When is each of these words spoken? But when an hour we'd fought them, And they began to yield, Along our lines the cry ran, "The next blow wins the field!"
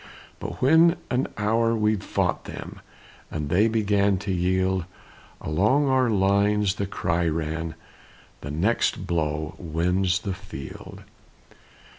But 0.39 0.63
when 0.63 0.97
an 1.11 1.27
hour 1.37 1.75
we'd 1.75 2.03
fought 2.03 2.45
them, 2.45 2.81
And 3.29 3.49
they 3.49 3.67
began 3.67 4.17
to 4.25 4.31
yield, 4.31 4.85
Along 5.39 5.87
our 5.89 6.09
lines 6.09 6.73
the 6.73 6.87
cry 6.87 7.27
ran, 7.27 7.75
"The 8.39 8.49
next 8.49 9.05
blow 9.05 9.53
wins 9.59 10.21
the 10.21 10.33
field!" 10.33 11.03